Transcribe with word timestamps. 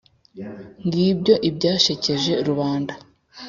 ngibyo 0.85 1.35
ibyashekeje 1.49 2.33
rubanda 2.47 2.93